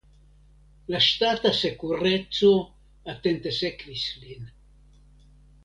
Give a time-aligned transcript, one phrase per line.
[0.93, 2.51] La ŝtata sekureco
[3.15, 4.51] atente sekvis lin.